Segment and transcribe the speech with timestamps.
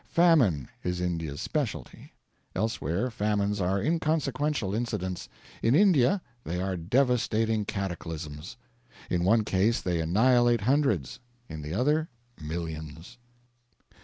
[0.09, 2.11] Famine is India's specialty.
[2.55, 5.29] Elsewhere famines are inconsequential incidents
[5.61, 8.57] in India they are devastating cataclysms;
[9.11, 12.09] in one case they annihilate hundreds; in the other,
[12.41, 13.19] millions.